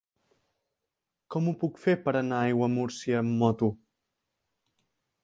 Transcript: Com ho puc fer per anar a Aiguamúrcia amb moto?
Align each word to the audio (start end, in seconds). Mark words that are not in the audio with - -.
Com 1.35 1.49
ho 1.51 1.53
puc 1.63 1.77
fer 1.83 1.95
per 2.07 2.13
anar 2.21 2.39
a 2.45 2.47
Aiguamúrcia 2.53 3.21
amb 3.21 3.37
moto? 3.43 3.71